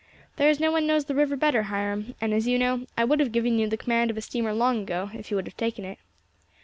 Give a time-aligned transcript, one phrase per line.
[0.37, 3.19] "There is no one knows the river better, Hiram; and, as you know, I would
[3.19, 5.85] have given you the command of a steamer long ago if you would have taken
[5.85, 5.99] it."